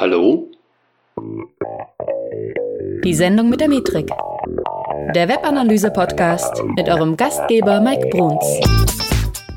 Hallo? 0.00 0.48
Die 3.04 3.12
Sendung 3.12 3.50
mit 3.50 3.60
der 3.60 3.68
Metrik. 3.68 4.08
Der 5.14 5.28
Webanalyse-Podcast 5.28 6.64
mit 6.74 6.88
eurem 6.88 7.18
Gastgeber 7.18 7.82
Mike 7.82 8.08
Bruns. 8.08 8.46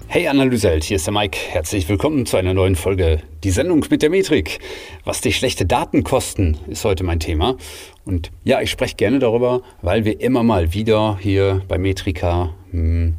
Hey 0.10 0.28
Analyseheld, 0.28 0.84
hier 0.84 0.98
ist 0.98 1.08
der 1.08 1.14
Mike. 1.14 1.38
Herzlich 1.38 1.88
willkommen 1.88 2.26
zu 2.26 2.36
einer 2.36 2.54
neuen 2.54 2.76
Folge. 2.76 3.22
Die 3.46 3.52
Sendung 3.52 3.86
mit 3.90 4.02
der 4.02 4.10
Metrik. 4.10 4.60
Was 5.06 5.22
dich 5.22 5.38
schlechte 5.38 5.66
Daten 5.66 6.04
kosten, 6.04 6.58
ist 6.68 6.84
heute 6.84 7.06
mein 7.06 7.22
Thema. 7.22 7.56
Und 8.04 8.30
ja, 8.44 8.60
ich 8.60 8.70
spreche 8.70 8.98
gerne 8.98 9.20
darüber, 9.20 9.62
weil 9.82 10.04
wir 10.04 10.20
immer 10.20 10.44
mal 10.44 10.74
wieder 10.74 11.20
hier 11.22 11.62
bei 11.70 11.78
Metrika 11.78 12.54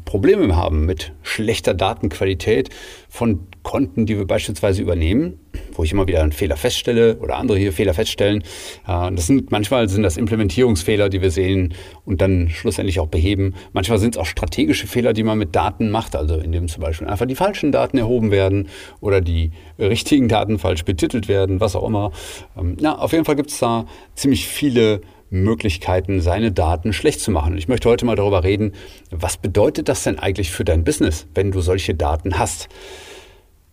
Probleme 0.03 0.55
haben 0.55 0.85
mit 0.85 1.13
schlechter 1.23 1.73
Datenqualität 1.73 2.69
von 3.07 3.47
Konten, 3.63 4.05
die 4.05 4.17
wir 4.17 4.27
beispielsweise 4.27 4.81
übernehmen, 4.81 5.39
wo 5.71 5.83
ich 5.83 5.93
immer 5.93 6.07
wieder 6.07 6.21
einen 6.21 6.33
Fehler 6.33 6.57
feststelle 6.57 7.17
oder 7.19 7.37
andere 7.37 7.57
hier 7.57 7.71
Fehler 7.71 7.93
feststellen. 7.93 8.43
Das 8.85 9.27
sind, 9.27 9.51
manchmal 9.51 9.87
sind 9.87 10.03
das 10.03 10.17
Implementierungsfehler, 10.17 11.07
die 11.07 11.21
wir 11.21 11.31
sehen 11.31 11.73
und 12.03 12.19
dann 12.19 12.49
schlussendlich 12.49 12.99
auch 12.99 13.07
beheben. 13.07 13.55
Manchmal 13.71 13.97
sind 13.97 14.15
es 14.15 14.21
auch 14.21 14.25
strategische 14.25 14.87
Fehler, 14.87 15.13
die 15.13 15.23
man 15.23 15.37
mit 15.37 15.55
Daten 15.55 15.89
macht, 15.89 16.17
also 16.17 16.35
indem 16.35 16.67
zum 16.67 16.83
Beispiel 16.83 17.07
einfach 17.07 17.25
die 17.25 17.35
falschen 17.35 17.71
Daten 17.71 17.97
erhoben 17.97 18.31
werden 18.31 18.67
oder 18.99 19.21
die 19.21 19.51
richtigen 19.79 20.27
Daten 20.27 20.59
falsch 20.59 20.83
betitelt 20.83 21.29
werden, 21.29 21.61
was 21.61 21.77
auch 21.77 21.87
immer. 21.87 22.11
Ähm, 22.57 22.75
ja, 22.81 22.93
auf 22.97 23.13
jeden 23.13 23.23
Fall 23.23 23.37
gibt 23.37 23.51
es 23.51 23.59
da 23.59 23.85
ziemlich 24.15 24.47
viele 24.47 24.99
Möglichkeiten, 25.29 26.21
seine 26.21 26.51
Daten 26.51 26.93
schlecht 26.93 27.19
zu 27.19 27.31
machen. 27.31 27.57
ich 27.57 27.67
möchte 27.67 27.89
heute 27.89 28.05
mal 28.05 28.15
darüber 28.15 28.43
reden, 28.43 28.73
was 29.11 29.37
bedeutet 29.37 29.89
das 29.89 30.03
denn 30.03 30.19
eigentlich 30.19 30.51
für 30.51 30.65
dein 30.65 30.83
Business, 30.83 31.27
wenn 31.33 31.51
du 31.51 31.61
solche 31.61 31.95
Daten 31.95 32.37
hast? 32.37 32.69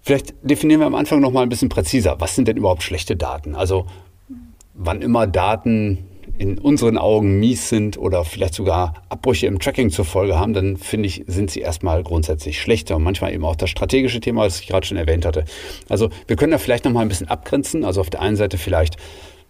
Vielleicht 0.01 0.35
definieren 0.43 0.81
wir 0.81 0.87
am 0.87 0.97
Anfang 0.97 1.21
noch 1.21 1.31
mal 1.31 1.43
ein 1.43 1.49
bisschen 1.49 1.69
präziser. 1.69 2.17
Was 2.19 2.35
sind 2.35 2.49
denn 2.49 2.57
überhaupt 2.57 2.83
schlechte 2.83 3.15
Daten? 3.15 3.55
Also, 3.55 3.87
wann 4.75 5.01
immer 5.01 5.29
Daten 5.29 5.99
in 6.39 6.59
unseren 6.59 6.99
Augen 6.99 7.39
mies 7.39 7.69
sind 7.69 7.99
oder 7.99 8.25
vielleicht 8.25 8.55
sogar 8.55 8.95
Abbrüche 9.09 9.47
im 9.47 9.61
Tracking 9.61 9.91
zur 9.91 10.05
Folge 10.05 10.39
haben, 10.39 10.55
dann 10.55 10.77
finde 10.77 11.07
ich, 11.07 11.25
sind 11.27 11.51
sie 11.51 11.61
erstmal 11.61 12.03
grundsätzlich 12.03 12.61
schlechter 12.61 12.97
und 12.97 13.05
manchmal 13.05 13.33
eben 13.33 13.45
auch 13.45 13.55
das 13.55 13.71
strategische 13.71 14.19
Thema, 14.19 14.45
das 14.45 14.61
ich 14.61 14.67
gerade 14.67 14.87
schon 14.87 14.97
erwähnt 14.97 15.25
hatte. 15.25 15.45
Also 15.89 16.09
wir 16.27 16.37
können 16.37 16.53
da 16.53 16.59
vielleicht 16.59 16.85
noch 16.85 16.93
mal 16.93 17.01
ein 17.03 17.09
bisschen 17.09 17.29
abgrenzen. 17.29 17.85
Also 17.85 18.01
auf 18.01 18.11
der 18.11 18.23
einen 18.23 18.37
Seite 18.37 18.59
vielleicht 18.59 18.97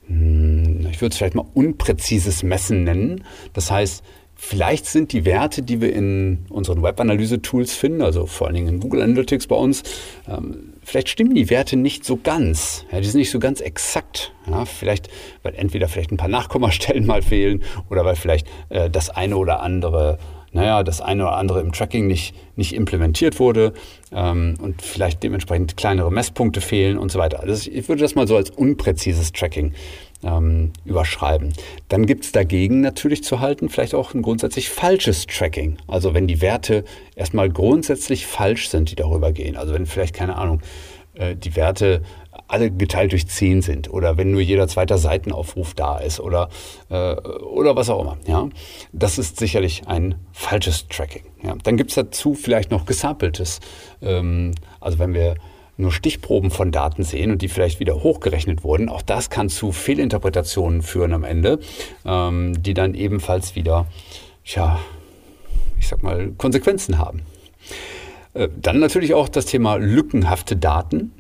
ich 0.09 1.01
würde 1.01 1.13
es 1.13 1.17
vielleicht 1.17 1.35
mal 1.35 1.47
unpräzises 1.55 2.43
Messen 2.43 2.85
nennen. 2.85 3.25
Das 3.53 3.71
heißt, 3.71 4.03
vielleicht 4.35 4.87
sind 4.87 5.13
die 5.13 5.25
Werte, 5.25 5.63
die 5.63 5.81
wir 5.81 5.93
in 5.93 6.47
unseren 6.49 6.83
Web-Analyse-Tools 6.83 7.75
finden, 7.75 8.03
also 8.03 8.27
vor 8.27 8.49
allen 8.49 8.55
Dingen 8.55 8.69
in 8.69 8.81
Google 8.81 9.03
Analytics 9.03 9.47
bei 9.47 9.57
uns, 9.57 9.83
ähm, 10.29 10.75
vielleicht 10.83 11.09
stimmen 11.09 11.35
die 11.35 11.49
Werte 11.49 11.77
nicht 11.77 12.05
so 12.05 12.17
ganz. 12.17 12.85
Ja, 12.91 13.01
die 13.01 13.07
sind 13.07 13.21
nicht 13.21 13.31
so 13.31 13.39
ganz 13.39 13.61
exakt. 13.61 14.33
Ja, 14.51 14.65
vielleicht, 14.65 15.09
weil 15.45 15.55
entweder 15.55 15.89
vielleicht 15.89 16.11
ein 16.11 16.17
paar 16.17 16.29
Nachkommastellen 16.29 17.07
mal 17.07 17.23
fehlen 17.23 17.63
oder 17.89 18.05
weil 18.05 18.17
vielleicht 18.17 18.49
äh, 18.69 18.91
das 18.91 19.11
eine 19.11 19.37
oder 19.37 19.61
andere 19.61 20.19
naja, 20.53 20.83
das 20.83 21.01
eine 21.01 21.25
oder 21.25 21.37
andere 21.37 21.61
im 21.61 21.73
Tracking 21.73 22.07
nicht, 22.07 22.35
nicht 22.57 22.75
implementiert 22.75 23.41
wurde 23.41 23.73
ähm, 24.13 24.57
und 24.61 24.83
vielleicht 24.83 25.23
dementsprechend 25.23 25.77
kleinere 25.77 26.13
Messpunkte 26.13 26.61
fehlen 26.61 26.99
und 26.99 27.11
so 27.11 27.19
weiter. 27.19 27.41
Also 27.41 27.71
ich 27.71 27.89
würde 27.89 28.03
das 28.03 28.15
mal 28.15 28.29
so 28.29 28.37
als 28.37 28.51
unpräzises 28.51 29.33
Tracking 29.33 29.73
ähm, 30.23 30.73
überschreiben. 30.85 31.53
Dann 31.89 32.07
gibt 32.07 32.25
es 32.25 32.33
dagegen 32.33 32.81
natürlich 32.81 33.25
zu 33.25 33.41
halten 33.41 33.69
vielleicht 33.69 33.95
auch 33.95 34.15
ein 34.15 34.23
grundsätzlich 34.23 34.69
falsches 34.69 35.27
Tracking. 35.27 35.79
Also 35.89 36.15
wenn 36.15 36.27
die 36.27 36.41
Werte 36.41 36.85
erstmal 37.17 37.51
grundsätzlich 37.51 38.27
falsch 38.27 38.69
sind, 38.69 38.91
die 38.91 38.97
darüber 38.97 39.33
gehen. 39.33 39.57
Also 39.57 39.75
wenn 39.75 39.87
vielleicht, 39.87 40.15
keine 40.15 40.37
Ahnung, 40.37 40.61
äh, 41.15 41.35
die 41.35 41.57
Werte 41.57 42.03
alle 42.49 42.71
geteilt 42.71 43.13
durch 43.13 43.27
10 43.27 43.63
sind 43.63 43.91
oder 43.91 44.17
wenn 44.17 44.31
nur 44.31 44.41
jeder 44.41 44.69
zweite 44.69 44.99
Seitenaufruf 44.99 45.75
da 45.75 45.99
ist 45.99 46.21
oder, 46.21 46.49
äh, 46.91 47.15
oder 47.15 47.77
was 47.77 47.89
auch 47.89 48.01
immer. 48.01 48.19
Ja? 48.27 48.49
Das 48.93 49.19
ist 49.19 49.39
sicherlich 49.39 49.87
ein 49.87 50.17
falsches 50.33 50.89
Tracking. 50.89 51.25
Ja? 51.43 51.55
Dann 51.63 51.77
gibt 51.77 51.91
es 51.91 51.97
dazu 51.97 52.35
vielleicht 52.35 52.71
noch 52.71 52.87
gesampeltes. 52.87 53.61
Ähm, 54.01 54.53
also 54.81 54.99
wenn 54.99 55.15
wir 55.15 55.37
nur 55.77 55.93
Stichproben 55.93 56.51
von 56.51 56.71
Daten 56.71 57.03
sehen 57.03 57.31
und 57.31 57.43
die 57.43 57.49
vielleicht 57.49 57.81
wieder 57.81 58.03
hochgerechnet 58.03 58.65
wurden, 58.65 58.89
auch 58.89 59.03
das 59.03 59.31
kann 59.31 59.49
zu 59.49 59.73
Fehlinterpretationen 59.73 60.83
führen 60.83 61.13
am 61.13 61.25
Ende, 61.25 61.59
ähm, 62.05 62.63
die 62.63 62.75
dann 62.75 62.95
ebenfalls 62.95 63.57
wieder, 63.57 63.87
ja, 64.45 64.79
ich 65.79 65.89
sag 65.89 66.03
mal, 66.03 66.33
Konsequenzen 66.37 66.99
haben. 66.99 67.23
Äh, 68.35 68.49
dann 68.57 68.79
natürlich 68.79 69.15
auch 69.15 69.29
das 69.29 69.47
Thema 69.47 69.77
lückenhafte 69.77 70.57
Daten. 70.57 71.13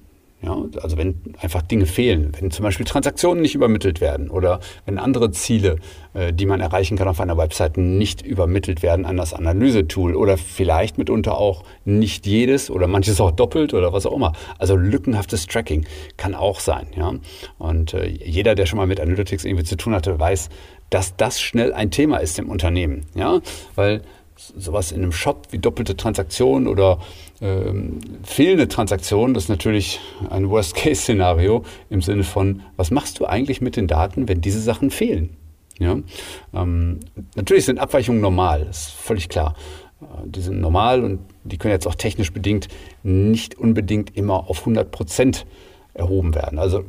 Ja, 0.44 0.56
also 0.82 0.96
wenn 0.96 1.20
einfach 1.40 1.62
Dinge 1.62 1.86
fehlen, 1.86 2.32
wenn 2.38 2.50
zum 2.50 2.64
Beispiel 2.64 2.84
Transaktionen 2.84 3.40
nicht 3.40 3.54
übermittelt 3.54 4.00
werden 4.00 4.28
oder 4.28 4.58
wenn 4.86 4.98
andere 4.98 5.30
Ziele, 5.30 5.76
äh, 6.14 6.32
die 6.32 6.46
man 6.46 6.60
erreichen 6.60 6.96
kann 6.96 7.06
auf 7.06 7.20
einer 7.20 7.38
Website, 7.38 7.76
nicht 7.76 8.22
übermittelt 8.22 8.82
werden 8.82 9.06
an 9.06 9.16
das 9.16 9.34
Analysetool 9.34 10.16
oder 10.16 10.36
vielleicht 10.36 10.98
mitunter 10.98 11.38
auch 11.38 11.62
nicht 11.84 12.26
jedes 12.26 12.70
oder 12.70 12.88
manches 12.88 13.20
auch 13.20 13.30
doppelt 13.30 13.72
oder 13.72 13.92
was 13.92 14.04
auch 14.04 14.16
immer. 14.16 14.32
Also 14.58 14.74
lückenhaftes 14.74 15.46
Tracking 15.46 15.86
kann 16.16 16.34
auch 16.34 16.58
sein. 16.58 16.88
Ja? 16.96 17.14
Und 17.58 17.94
äh, 17.94 18.06
jeder, 18.06 18.56
der 18.56 18.66
schon 18.66 18.78
mal 18.78 18.88
mit 18.88 18.98
Analytics 18.98 19.44
irgendwie 19.44 19.64
zu 19.64 19.76
tun 19.76 19.94
hatte, 19.94 20.18
weiß, 20.18 20.48
dass 20.90 21.16
das 21.16 21.40
schnell 21.40 21.72
ein 21.72 21.92
Thema 21.92 22.16
ist 22.16 22.36
im 22.40 22.50
Unternehmen. 22.50 23.06
Ja? 23.14 23.40
Weil 23.76 24.02
sowas 24.36 24.92
in 24.92 25.02
einem 25.02 25.12
Shop 25.12 25.48
wie 25.50 25.58
doppelte 25.58 25.96
Transaktionen 25.96 26.68
oder 26.68 26.98
ähm, 27.40 27.98
fehlende 28.22 28.68
Transaktionen, 28.68 29.34
das 29.34 29.44
ist 29.44 29.48
natürlich 29.48 30.00
ein 30.30 30.48
Worst-Case-Szenario 30.48 31.64
im 31.90 32.02
Sinne 32.02 32.24
von, 32.24 32.62
was 32.76 32.90
machst 32.90 33.20
du 33.20 33.26
eigentlich 33.26 33.60
mit 33.60 33.76
den 33.76 33.86
Daten, 33.86 34.28
wenn 34.28 34.40
diese 34.40 34.60
Sachen 34.60 34.90
fehlen? 34.90 35.36
Ja? 35.78 35.98
Ähm, 36.54 37.00
natürlich 37.34 37.64
sind 37.64 37.78
Abweichungen 37.78 38.20
normal, 38.20 38.66
ist 38.70 38.90
völlig 38.90 39.28
klar. 39.28 39.54
Äh, 40.00 40.04
die 40.26 40.40
sind 40.40 40.60
normal 40.60 41.04
und 41.04 41.20
die 41.44 41.58
können 41.58 41.72
jetzt 41.72 41.86
auch 41.86 41.94
technisch 41.94 42.32
bedingt 42.32 42.68
nicht 43.02 43.56
unbedingt 43.58 44.16
immer 44.16 44.48
auf 44.48 44.60
100 44.60 44.90
Prozent 44.90 45.46
erhoben 45.94 46.34
werden. 46.34 46.58
Also 46.58 46.84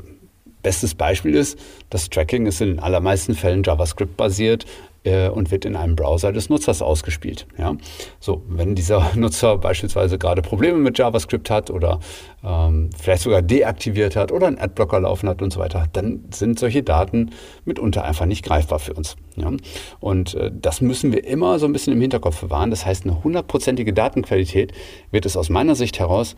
Bestes 0.64 0.96
Beispiel 0.96 1.36
ist, 1.36 1.60
das 1.90 2.10
Tracking 2.10 2.46
ist 2.46 2.62
in 2.62 2.70
den 2.70 2.80
allermeisten 2.80 3.36
Fällen 3.36 3.64
JavaScript-basiert 3.64 4.66
äh, 5.04 5.28
und 5.28 5.52
wird 5.52 5.66
in 5.66 5.76
einem 5.76 5.96
Browser 5.96 6.32
des 6.32 6.50
Nutzers 6.50 6.82
ausgespielt. 6.82 7.46
Ja? 7.58 7.76
So, 8.20 8.44
wenn 8.48 8.74
dieser 8.76 9.12
Nutzer 9.16 9.58
beispielsweise 9.58 10.18
gerade 10.18 10.42
Probleme 10.42 10.78
mit 10.78 10.98
JavaScript 10.98 11.50
hat 11.50 11.70
oder 11.70 12.00
ähm, 12.44 12.90
vielleicht 12.98 13.24
sogar 13.24 13.42
deaktiviert 13.42 14.16
hat 14.16 14.32
oder 14.32 14.48
einen 14.48 14.58
Adblocker 14.58 15.02
laufen 15.02 15.30
hat 15.30 15.42
und 15.42 15.52
so 15.52 15.60
weiter, 15.60 15.88
dann 15.94 16.26
sind 16.32 16.60
solche 16.60 16.82
Daten 16.82 17.32
mitunter 17.66 18.06
einfach 18.06 18.26
nicht 18.26 18.44
greifbar 18.46 18.80
für 18.80 18.94
uns. 18.94 19.16
Ja? 19.36 19.52
Und 20.00 20.36
äh, 20.36 20.52
das 20.54 20.82
müssen 20.82 21.12
wir 21.12 21.26
immer 21.26 21.60
so 21.60 21.66
ein 21.66 21.74
bisschen 21.74 21.94
im 21.94 22.02
Hinterkopf 22.02 22.42
bewahren. 22.42 22.70
Das 22.70 22.86
heißt, 22.86 23.06
eine 23.06 23.24
hundertprozentige 23.24 23.94
Datenqualität 23.94 24.72
wird 25.12 25.26
es 25.26 25.38
aus 25.38 25.50
meiner 25.50 25.76
Sicht 25.76 26.00
heraus 26.00 26.36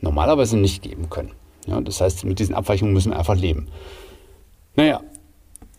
normalerweise 0.00 0.56
nicht 0.56 0.82
geben 0.82 1.10
können. 1.10 1.32
Ja, 1.68 1.80
das 1.80 2.00
heißt, 2.00 2.24
mit 2.24 2.38
diesen 2.38 2.54
Abweichungen 2.54 2.94
müssen 2.94 3.12
wir 3.12 3.18
einfach 3.18 3.36
leben. 3.36 3.68
Naja, 4.74 5.00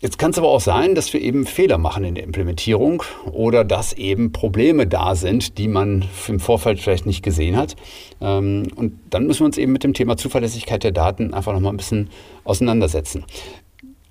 jetzt 0.02 0.20
kann 0.20 0.32
es 0.32 0.38
aber 0.38 0.50
auch 0.50 0.62
sein, 0.62 0.94
dass 0.94 1.12
wir 1.14 1.22
eben 1.22 1.46
Fehler 1.46 1.78
machen 1.78 2.04
in 2.04 2.16
der 2.16 2.24
Implementierung 2.24 3.02
oder 3.32 3.64
dass 3.64 3.94
eben 3.94 4.32
Probleme 4.32 4.86
da 4.86 5.16
sind, 5.16 5.58
die 5.58 5.68
man 5.68 6.06
im 6.28 6.40
Vorfeld 6.40 6.80
vielleicht 6.80 7.06
nicht 7.06 7.24
gesehen 7.24 7.58
hat. 7.58 7.76
Ähm, 8.22 8.68
und 8.76 9.00
dann 9.10 9.26
müssen 9.26 9.42
wir 9.42 9.46
uns 9.48 9.58
eben 9.58 9.72
mit 9.72 9.84
dem 9.84 9.94
Thema 9.94 10.18
Zuverlässigkeit 10.18 10.84
der 10.84 10.92
Daten 10.92 11.34
einfach 11.34 11.54
nochmal 11.54 11.74
ein 11.74 11.78
bisschen 11.78 12.10
auseinandersetzen. 12.44 13.26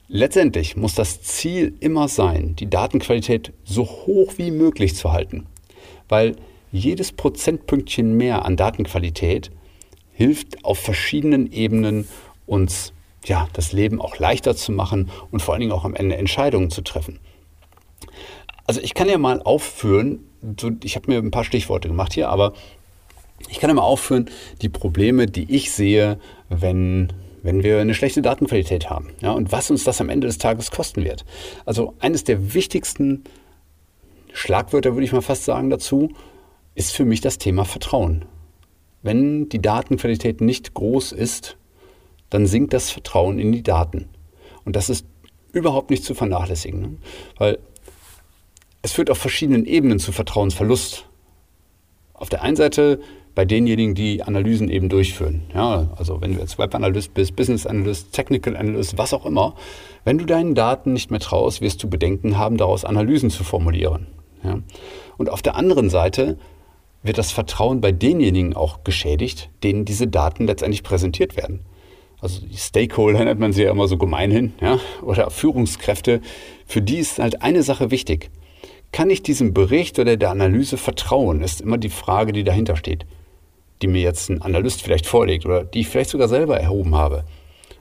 Letztendlich 0.08 0.74
muss 0.74 0.94
das 0.94 1.22
Ziel 1.22 1.74
immer 1.80 2.08
sein, 2.08 2.56
die 2.56 2.70
Datenqualität 2.70 3.52
so 3.64 3.84
hoch 3.84 4.32
wie 4.38 4.50
möglich 4.50 4.96
zu 4.96 5.12
halten, 5.12 5.46
weil 6.08 6.36
jedes 6.72 7.12
Prozentpünktchen 7.12 8.16
mehr 8.16 8.46
an 8.46 8.56
Datenqualität 8.56 9.50
hilft 10.18 10.64
auf 10.64 10.80
verschiedenen 10.80 11.52
Ebenen 11.52 12.08
uns 12.44 12.92
ja, 13.24 13.46
das 13.52 13.70
Leben 13.70 14.00
auch 14.00 14.18
leichter 14.18 14.56
zu 14.56 14.72
machen 14.72 15.10
und 15.30 15.40
vor 15.40 15.54
allen 15.54 15.60
Dingen 15.60 15.70
auch 15.70 15.84
am 15.84 15.94
Ende 15.94 16.16
Entscheidungen 16.16 16.70
zu 16.70 16.82
treffen. 16.82 17.20
Also 18.66 18.80
ich 18.80 18.94
kann 18.94 19.08
ja 19.08 19.16
mal 19.16 19.40
aufführen, 19.40 20.24
ich 20.82 20.96
habe 20.96 21.08
mir 21.08 21.18
ein 21.18 21.30
paar 21.30 21.44
Stichworte 21.44 21.86
gemacht 21.86 22.14
hier, 22.14 22.30
aber 22.30 22.52
ich 23.48 23.60
kann 23.60 23.70
ja 23.70 23.74
mal 23.74 23.82
aufführen, 23.82 24.28
die 24.60 24.68
Probleme, 24.68 25.26
die 25.26 25.54
ich 25.54 25.70
sehe, 25.70 26.18
wenn, 26.48 27.12
wenn 27.44 27.62
wir 27.62 27.80
eine 27.80 27.94
schlechte 27.94 28.20
Datenqualität 28.20 28.90
haben. 28.90 29.10
Ja, 29.20 29.30
und 29.30 29.52
was 29.52 29.70
uns 29.70 29.84
das 29.84 30.00
am 30.00 30.08
Ende 30.08 30.26
des 30.26 30.38
Tages 30.38 30.72
kosten 30.72 31.04
wird. 31.04 31.24
Also 31.64 31.94
eines 32.00 32.24
der 32.24 32.54
wichtigsten 32.54 33.22
Schlagwörter, 34.32 34.94
würde 34.94 35.04
ich 35.04 35.12
mal 35.12 35.22
fast 35.22 35.44
sagen, 35.44 35.70
dazu, 35.70 36.10
ist 36.74 36.92
für 36.92 37.04
mich 37.04 37.20
das 37.20 37.38
Thema 37.38 37.64
Vertrauen. 37.64 38.24
Wenn 39.02 39.48
die 39.48 39.62
Datenqualität 39.62 40.40
nicht 40.40 40.74
groß 40.74 41.12
ist, 41.12 41.56
dann 42.30 42.46
sinkt 42.46 42.72
das 42.72 42.90
Vertrauen 42.90 43.38
in 43.38 43.52
die 43.52 43.62
Daten. 43.62 44.08
Und 44.64 44.76
das 44.76 44.90
ist 44.90 45.06
überhaupt 45.52 45.90
nicht 45.90 46.04
zu 46.04 46.14
vernachlässigen, 46.14 46.80
ne? 46.80 46.96
weil 47.38 47.58
es 48.82 48.92
führt 48.92 49.10
auf 49.10 49.18
verschiedenen 49.18 49.64
Ebenen 49.66 49.98
zu 49.98 50.12
Vertrauensverlust. 50.12 51.06
Auf 52.14 52.28
der 52.28 52.42
einen 52.42 52.56
Seite 52.56 53.00
bei 53.34 53.44
denjenigen, 53.44 53.94
die 53.94 54.22
Analysen 54.22 54.68
eben 54.68 54.88
durchführen. 54.88 55.42
Ja, 55.54 55.88
also 55.96 56.20
wenn 56.20 56.34
du 56.34 56.40
jetzt 56.40 56.58
Web-Analyst 56.58 57.14
bist, 57.14 57.36
Business-Analyst, 57.36 58.12
Technical 58.12 58.56
Analyst, 58.56 58.98
was 58.98 59.14
auch 59.14 59.24
immer, 59.24 59.54
wenn 60.04 60.18
du 60.18 60.24
deinen 60.24 60.54
Daten 60.54 60.92
nicht 60.92 61.10
mehr 61.10 61.20
traust, 61.20 61.60
wirst 61.60 61.82
du 61.82 61.88
Bedenken 61.88 62.36
haben, 62.36 62.56
daraus 62.56 62.84
Analysen 62.84 63.30
zu 63.30 63.44
formulieren. 63.44 64.08
Ja? 64.42 64.58
Und 65.18 65.30
auf 65.30 65.42
der 65.42 65.54
anderen 65.54 65.88
Seite 65.90 66.36
wird 67.02 67.18
das 67.18 67.32
Vertrauen 67.32 67.80
bei 67.80 67.92
denjenigen 67.92 68.54
auch 68.54 68.84
geschädigt, 68.84 69.50
denen 69.62 69.84
diese 69.84 70.08
Daten 70.08 70.46
letztendlich 70.46 70.82
präsentiert 70.82 71.36
werden. 71.36 71.60
Also 72.20 72.44
die 72.44 72.56
Stakeholder 72.56 73.24
nennt 73.24 73.38
man 73.38 73.52
sie 73.52 73.62
ja 73.62 73.70
immer 73.70 73.86
so 73.86 73.96
gemeinhin, 73.96 74.54
ja, 74.60 74.80
oder 75.02 75.30
Führungskräfte, 75.30 76.20
für 76.66 76.82
die 76.82 76.98
ist 76.98 77.18
halt 77.18 77.42
eine 77.42 77.62
Sache 77.62 77.90
wichtig. 77.90 78.30
Kann 78.90 79.10
ich 79.10 79.22
diesem 79.22 79.54
Bericht 79.54 79.98
oder 79.98 80.16
der 80.16 80.30
Analyse 80.30 80.76
vertrauen, 80.78 81.42
ist 81.42 81.60
immer 81.60 81.78
die 81.78 81.90
Frage, 81.90 82.32
die 82.32 82.42
dahinter 82.42 82.74
steht, 82.74 83.06
die 83.82 83.86
mir 83.86 84.02
jetzt 84.02 84.30
ein 84.30 84.42
Analyst 84.42 84.82
vielleicht 84.82 85.06
vorlegt 85.06 85.46
oder 85.46 85.64
die 85.64 85.80
ich 85.80 85.88
vielleicht 85.88 86.10
sogar 86.10 86.28
selber 86.28 86.58
erhoben 86.58 86.96
habe. 86.96 87.24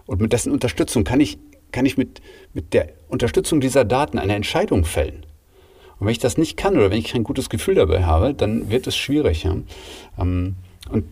Und 0.06 0.22
mit 0.22 0.34
dessen 0.34 0.52
Unterstützung 0.52 1.04
kann 1.04 1.20
ich, 1.20 1.40
kann 1.72 1.86
ich 1.86 1.98
mit, 1.98 2.22
mit 2.54 2.74
der 2.74 2.90
Unterstützung 3.08 3.60
dieser 3.60 3.86
Daten 3.86 4.20
eine 4.20 4.36
Entscheidung 4.36 4.86
fällen. 4.86 5.26
Und 6.00 6.06
wenn 6.06 6.12
ich 6.12 6.20
das 6.20 6.38
nicht 6.38 6.58
kann 6.58 6.78
oder 6.78 6.92
wenn 6.92 7.00
ich 7.00 7.12
kein 7.12 7.24
gutes 7.24 7.50
Gefühl 7.50 7.76
dabei 7.76 8.06
habe, 8.06 8.34
dann 8.34 8.70
wird 8.70 8.88
es 8.88 8.96
schwierig. 8.96 9.44
Ja? 9.44 9.56
Ähm, 10.20 10.56
und 10.90 11.06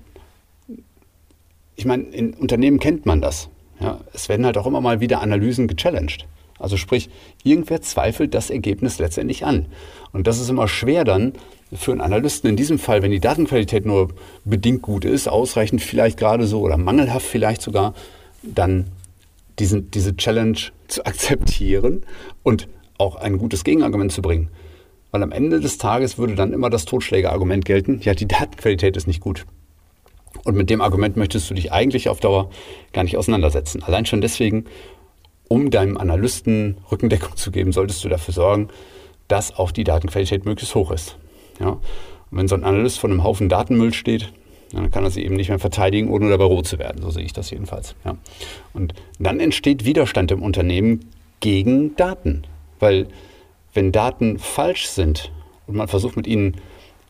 ich 1.76 1.86
meine, 1.86 2.04
in 2.04 2.34
Unternehmen 2.34 2.80
kennt 2.80 3.06
man 3.06 3.22
das. 3.22 3.50
Ja? 3.80 4.00
Es 4.14 4.30
werden 4.30 4.46
halt 4.46 4.58
auch 4.58 4.68
immer 4.68 4.82
mal 4.82 5.00
wieder 5.00 5.22
Analysen 5.22 5.68
gechallenged. 5.68 6.26
Also 6.58 6.78
sprich, 6.78 7.10
irgendwer 7.44 7.82
zweifelt 7.82 8.34
das 8.34 8.50
Ergebnis 8.50 9.00
letztendlich 9.00 9.46
an. 9.46 9.66
Und 10.14 10.28
das 10.28 10.40
ist 10.40 10.50
immer 10.50 10.68
schwer 10.68 11.04
dann 11.04 11.34
für 11.74 11.92
einen 11.92 12.02
Analysten 12.02 12.50
in 12.50 12.56
diesem 12.56 12.80
Fall, 12.80 13.02
wenn 13.02 13.12
die 13.12 13.20
Datenqualität 13.20 13.86
nur 13.86 14.10
bedingt 14.46 14.82
gut 14.82 15.04
ist, 15.04 15.28
ausreichend 15.28 15.82
vielleicht 15.82 16.18
gerade 16.18 16.48
so 16.48 16.62
oder 16.62 16.78
mangelhaft 16.78 17.26
vielleicht 17.26 17.62
sogar, 17.62 17.94
dann 18.42 18.88
diesen, 19.60 19.92
diese 19.92 20.16
Challenge 20.16 20.58
zu 20.88 21.06
akzeptieren 21.06 22.04
und 22.44 22.68
auch 22.98 23.16
ein 23.16 23.38
gutes 23.38 23.64
Gegenargument 23.64 24.12
zu 24.12 24.22
bringen. 24.22 24.50
Weil 25.16 25.24
am 25.24 25.32
Ende 25.32 25.62
des 25.62 25.78
Tages 25.78 26.18
würde 26.18 26.36
dann 26.36 26.52
immer 26.52 26.70
das 26.70 26.84
Totschlägerargument 26.84 27.64
gelten, 27.64 28.02
ja, 28.04 28.14
die 28.14 28.28
Datenqualität 28.28 28.98
ist 28.98 29.08
nicht 29.08 29.22
gut. 29.22 29.46
Und 30.44 30.58
mit 30.58 30.70
dem 30.70 30.82
Argument 30.82 31.16
möchtest 31.16 31.50
du 31.50 31.54
dich 31.54 31.72
eigentlich 31.72 32.10
auf 32.10 32.20
Dauer 32.20 32.50
gar 32.92 33.06
nicht 33.06 33.16
auseinandersetzen. 33.16 33.82
Allein 33.82 34.06
schon 34.06 34.20
deswegen, 34.20 34.66
um 35.48 35.72
deinem 35.72 35.98
Analysten 35.98 36.80
Rückendeckung 36.92 37.38
zu 37.38 37.50
geben, 37.52 37.72
solltest 37.72 38.04
du 38.04 38.10
dafür 38.10 38.34
sorgen, 38.34 38.68
dass 39.30 39.58
auch 39.58 39.72
die 39.72 39.86
Datenqualität 39.86 40.44
möglichst 40.44 40.76
hoch 40.76 40.92
ist. 40.92 41.18
Ja? 41.62 41.70
Und 41.70 41.80
wenn 42.32 42.50
so 42.50 42.56
ein 42.56 42.66
Analyst 42.66 43.00
von 43.00 43.10
einem 43.10 43.24
Haufen 43.24 43.48
Datenmüll 43.48 43.94
steht, 43.94 44.34
dann 44.74 44.92
kann 44.92 45.06
er 45.06 45.12
sie 45.12 45.24
eben 45.24 45.38
nicht 45.38 45.48
mehr 45.48 45.60
verteidigen, 45.60 46.10
ohne 46.10 46.30
dabei 46.30 46.44
rot 46.44 46.68
zu 46.68 46.78
werden. 46.78 47.02
So 47.02 47.10
sehe 47.10 47.24
ich 47.24 47.32
das 47.32 47.52
jedenfalls. 47.52 47.96
Ja? 48.04 48.18
Und 48.74 48.94
dann 49.18 49.40
entsteht 49.40 49.86
Widerstand 49.86 50.34
im 50.34 50.44
Unternehmen 50.44 51.10
gegen 51.40 51.96
Daten. 51.96 52.44
Weil 52.82 53.08
wenn 53.76 53.92
Daten 53.92 54.40
falsch 54.40 54.88
sind 54.88 55.32
und 55.68 55.76
man 55.76 55.88
versucht 55.88 56.18
mit 56.18 56.26
ihnen 56.26 56.60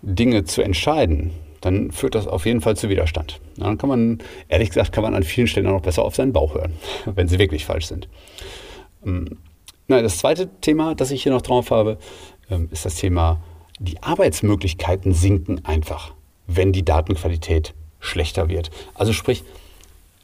Dinge 0.02 0.44
zu 0.44 0.62
entscheiden, 0.62 1.32
dann 1.62 1.92
führt 1.92 2.14
das 2.14 2.28
auf 2.28 2.46
jeden 2.46 2.62
Fall 2.62 2.76
zu 2.76 2.90
Widerstand. 2.90 3.40
Dann 3.58 3.78
kann 3.78 3.90
man, 3.90 4.20
ehrlich 4.50 4.70
gesagt, 4.70 4.92
kann 4.92 5.04
man 5.04 5.16
an 5.16 5.24
vielen 5.24 5.48
Stellen 5.48 5.68
auch 5.68 5.72
noch 5.74 5.82
besser 5.82 6.04
auf 6.04 6.16
seinen 6.16 6.34
Bauch 6.34 6.54
hören, 6.54 6.74
wenn 7.06 7.28
sie 7.28 7.40
wirklich 7.40 7.66
falsch 7.66 7.88
sind. 7.88 8.08
Ähm, 9.06 9.38
das 9.88 10.18
zweite 10.18 10.50
Thema, 10.62 10.96
das 10.96 11.12
ich 11.12 11.24
hier 11.24 11.32
noch 11.32 11.42
drauf 11.42 11.72
habe, 11.72 11.98
ähm, 12.50 12.70
ist 12.72 12.86
das 12.86 12.96
Thema, 12.96 13.42
die 13.80 14.02
Arbeitsmöglichkeiten 14.04 15.14
sinken 15.14 15.64
einfach, 15.66 16.14
wenn 16.48 16.72
die 16.72 16.86
Datenqualität 16.86 17.74
schlechter 18.00 18.48
wird. 18.50 18.70
Also 18.94 19.14
sprich, 19.14 19.44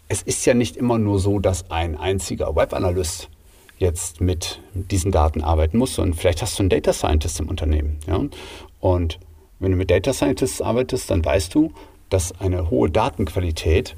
es 0.08 0.22
ist 0.22 0.46
ja 0.46 0.54
nicht 0.54 0.78
immer 0.78 0.98
nur 0.98 1.20
so, 1.20 1.40
dass 1.40 1.72
ein 1.72 1.98
einziger 1.98 2.56
Webanalyst 2.56 3.30
jetzt 3.82 4.22
mit 4.22 4.62
diesen 4.74 5.12
Daten 5.12 5.42
arbeiten 5.42 5.78
musst. 5.78 6.00
Und 6.00 6.14
vielleicht 6.14 6.42
hast 6.42 6.58
du 6.58 6.64
einen 6.64 6.70
Data 6.70 6.94
Scientist 6.94 7.40
im 7.40 7.50
Unternehmen. 7.50 7.98
Ja? 8.08 8.22
Und 8.80 9.20
wenn 9.60 9.72
du 9.72 9.78
mit 9.78 9.92
Data 9.92 10.14
Scientists 10.14 10.62
arbeitest, 10.62 11.10
dann 11.10 11.26
weißt 11.26 11.54
du, 11.54 11.74
dass 12.10 12.40
eine 12.40 12.70
hohe 12.70 12.90
Datenqualität 12.90 13.96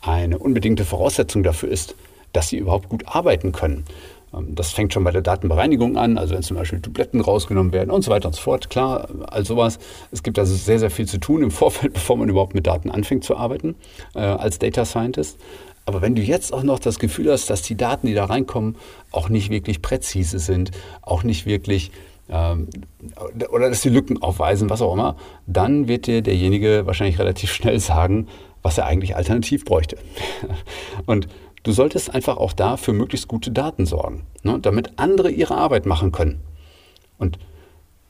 eine 0.00 0.38
unbedingte 0.38 0.84
Voraussetzung 0.84 1.42
dafür 1.42 1.68
ist, 1.68 1.94
dass 2.32 2.48
sie 2.48 2.56
überhaupt 2.56 2.88
gut 2.88 3.04
arbeiten 3.06 3.52
können. 3.52 3.84
Ähm, 4.32 4.54
das 4.54 4.72
fängt 4.72 4.92
schon 4.92 5.04
bei 5.04 5.10
der 5.10 5.22
Datenbereinigung 5.22 5.96
an, 5.96 6.16
also 6.16 6.34
wenn 6.34 6.42
zum 6.42 6.56
Beispiel 6.56 6.80
Dubletten 6.80 7.20
rausgenommen 7.20 7.72
werden 7.72 7.90
und 7.90 8.02
so 8.02 8.10
weiter 8.10 8.28
und 8.28 8.34
so 8.34 8.42
fort. 8.42 8.70
Klar, 8.70 9.08
all 9.28 9.44
sowas. 9.44 9.78
Es 10.10 10.22
gibt 10.22 10.38
also 10.38 10.54
sehr, 10.54 10.78
sehr 10.78 10.90
viel 10.90 11.06
zu 11.06 11.18
tun 11.18 11.42
im 11.42 11.50
Vorfeld, 11.50 11.92
bevor 11.94 12.16
man 12.16 12.28
überhaupt 12.28 12.54
mit 12.54 12.66
Daten 12.66 12.90
anfängt 12.90 13.24
zu 13.24 13.36
arbeiten 13.36 13.74
äh, 14.14 14.20
als 14.20 14.58
Data 14.58 14.84
Scientist. 14.84 15.38
Aber 15.90 16.02
wenn 16.02 16.14
du 16.14 16.22
jetzt 16.22 16.52
auch 16.52 16.62
noch 16.62 16.78
das 16.78 17.00
Gefühl 17.00 17.32
hast, 17.32 17.50
dass 17.50 17.62
die 17.62 17.76
Daten, 17.76 18.06
die 18.06 18.14
da 18.14 18.26
reinkommen, 18.26 18.76
auch 19.10 19.28
nicht 19.28 19.50
wirklich 19.50 19.82
präzise 19.82 20.38
sind, 20.38 20.70
auch 21.02 21.24
nicht 21.24 21.46
wirklich 21.46 21.90
ähm, 22.28 22.68
oder 23.50 23.68
dass 23.68 23.80
die 23.80 23.88
Lücken 23.88 24.22
aufweisen, 24.22 24.70
was 24.70 24.82
auch 24.82 24.92
immer, 24.92 25.16
dann 25.48 25.88
wird 25.88 26.06
dir 26.06 26.22
derjenige 26.22 26.86
wahrscheinlich 26.86 27.18
relativ 27.18 27.52
schnell 27.52 27.80
sagen, 27.80 28.28
was 28.62 28.78
er 28.78 28.86
eigentlich 28.86 29.16
alternativ 29.16 29.64
bräuchte. 29.64 29.98
Und 31.06 31.26
du 31.64 31.72
solltest 31.72 32.14
einfach 32.14 32.36
auch 32.36 32.52
da 32.52 32.76
für 32.76 32.92
möglichst 32.92 33.26
gute 33.26 33.50
Daten 33.50 33.84
sorgen, 33.84 34.26
ne, 34.44 34.60
damit 34.62 34.92
andere 34.94 35.28
ihre 35.32 35.56
Arbeit 35.56 35.86
machen 35.86 36.12
können. 36.12 36.40
Und 37.18 37.40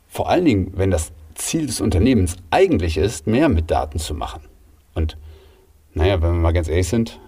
vor 0.07 0.29
allen 0.29 0.45
Dingen, 0.45 0.73
wenn 0.75 0.91
das 0.91 1.13
Ziel 1.35 1.67
des 1.67 1.81
Unternehmens 1.81 2.37
eigentlich 2.51 2.99
ist, 2.99 3.27
mehr 3.27 3.49
mit 3.49 3.71
Daten 3.71 3.99
zu 3.99 4.15
machen. 4.15 4.43
Und 4.93 5.17
naja, 5.95 6.21
wenn 6.21 6.35
wir 6.35 6.41
mal 6.41 6.53
ganz 6.53 6.69
ehrlich 6.69 6.89
sind, 6.89 7.19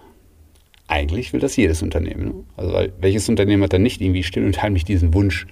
eigentlich 0.93 1.33
will 1.33 1.39
das 1.39 1.55
jedes 1.55 1.81
Unternehmen. 1.81 2.25
Ne? 2.25 2.33
Also 2.55 2.87
welches 2.99 3.27
Unternehmen 3.27 3.63
hat 3.63 3.73
dann 3.73 3.81
nicht 3.81 3.99
irgendwie 3.99 4.23
still 4.23 4.45
und 4.45 4.61
heimlich 4.61 4.85
diesen 4.85 5.13
Wunsch? 5.15 5.47